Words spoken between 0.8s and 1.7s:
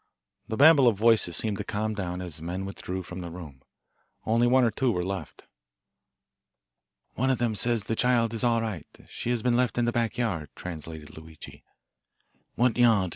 of voices seemed to